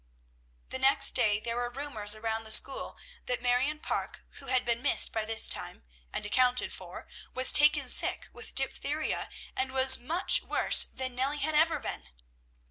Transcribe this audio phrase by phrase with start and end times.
[0.69, 4.81] The next day there were rumors around the school that Marion Parke, who had been
[4.81, 10.41] missed by this time, and accounted for, was taken sick with diphtheria, and was much
[10.41, 12.09] worse than Nellie had ever been.